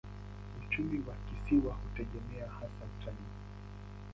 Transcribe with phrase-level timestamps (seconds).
[0.59, 3.29] Uchumi wa kisiwa hutegemea hasa utalii.